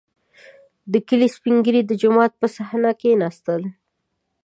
[0.91, 3.61] •د کلي سپین ږیري د جومات په صحنه کښېناستل.